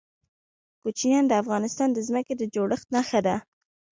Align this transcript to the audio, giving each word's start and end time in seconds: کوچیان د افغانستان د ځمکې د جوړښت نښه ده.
کوچیان 0.81 1.23
د 1.27 1.31
افغانستان 1.41 1.89
د 1.93 1.99
ځمکې 2.07 2.33
د 2.37 2.43
جوړښت 2.53 2.87
نښه 2.95 3.19
ده. 3.27 3.35